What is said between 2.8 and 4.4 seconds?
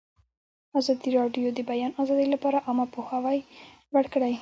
پوهاوي لوړ کړی.